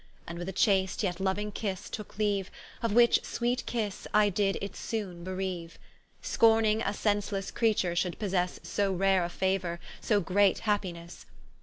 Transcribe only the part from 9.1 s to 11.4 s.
a fauour, so great happinesse.